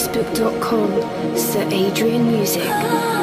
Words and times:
Facebook.com 0.00 1.36
Sir 1.36 1.66
Adrian 1.70 2.24
Music. 2.24 3.19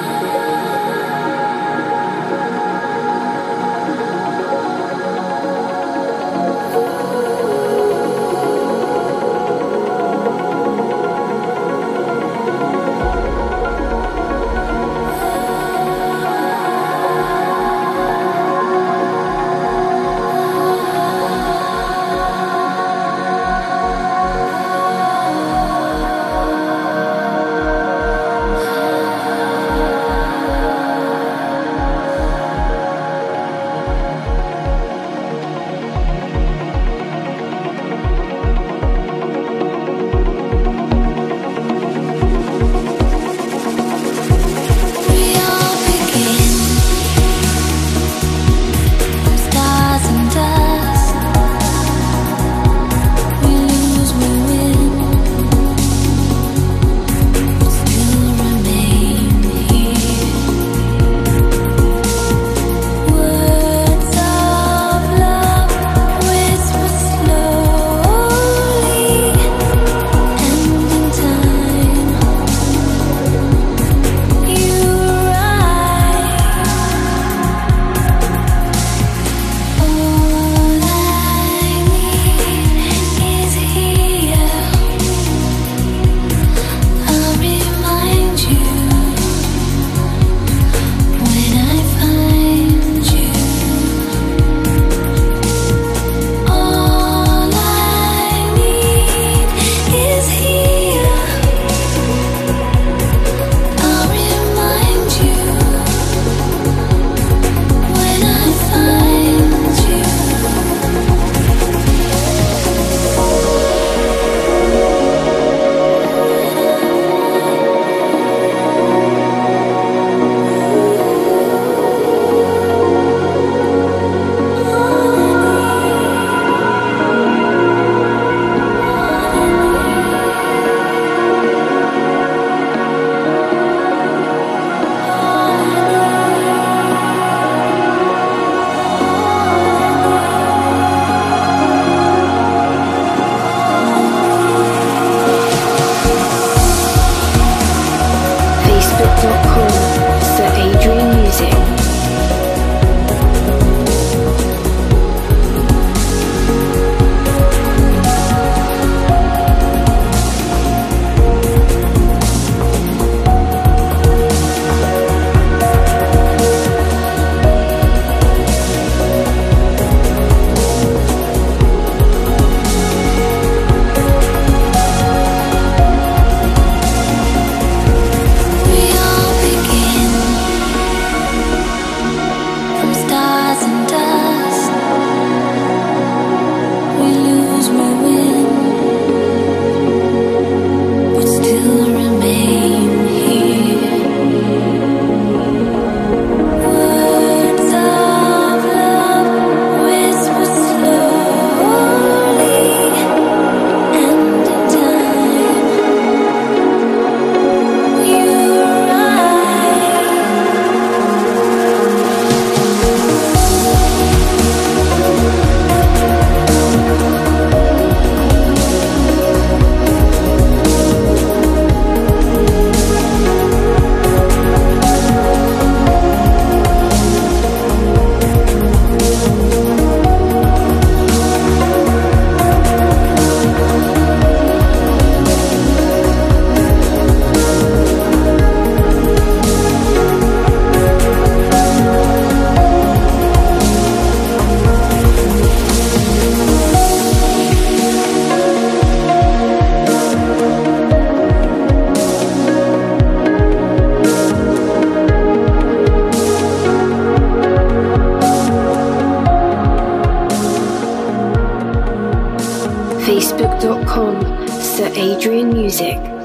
Facebook.com 263.07 264.19
Sir 264.50 264.92
Adrian 264.98 265.48
Music. 265.50 266.17